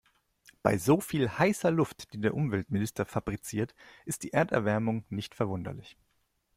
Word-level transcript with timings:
Bei 0.63 0.79
so 0.79 0.99
viel 0.99 1.29
heißer 1.29 1.69
Luft, 1.69 2.11
die 2.13 2.19
der 2.19 2.33
Umweltminister 2.33 3.05
fabriziert, 3.05 3.75
ist 4.03 4.23
die 4.23 4.33
Erderwärmung 4.33 5.05
nicht 5.09 5.35
verwunderlich. 5.35 5.95